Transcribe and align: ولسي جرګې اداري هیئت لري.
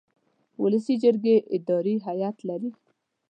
ولسي 0.61 0.95
جرګې 1.03 1.35
اداري 1.55 1.95
هیئت 2.07 2.37
لري. 2.49 2.71